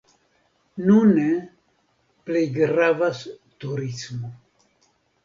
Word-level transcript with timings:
Nune 0.85 1.25
plej 2.29 2.41
gravas 2.55 3.21
turismo. 3.65 4.33